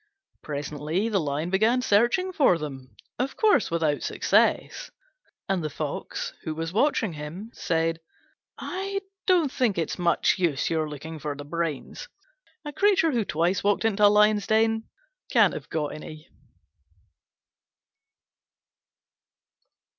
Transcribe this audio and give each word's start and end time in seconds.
Presently 0.41 1.09
the 1.09 1.19
Lion 1.19 1.51
began 1.51 1.83
searching 1.83 2.33
for 2.33 2.57
them, 2.57 2.95
of 3.19 3.37
course 3.37 3.69
without 3.69 4.01
success: 4.01 4.89
and 5.47 5.63
the 5.63 5.69
Fox, 5.69 6.33
who 6.41 6.55
was 6.55 6.73
watching 6.73 7.13
him, 7.13 7.51
said, 7.53 7.99
"I 8.57 9.01
don't 9.27 9.51
think 9.51 9.77
it's 9.77 9.99
much 9.99 10.39
use 10.39 10.71
your 10.71 10.89
looking 10.89 11.19
for 11.19 11.35
the 11.35 11.45
brains: 11.45 12.07
a 12.65 12.73
creature 12.73 13.11
who 13.11 13.23
twice 13.23 13.63
walked 13.63 13.85
into 13.85 14.03
a 14.03 14.07
Lion's 14.07 14.47
den 14.47 14.85
can't 15.31 15.53
have 15.53 15.69
got 15.69 15.93
any." 15.93 16.27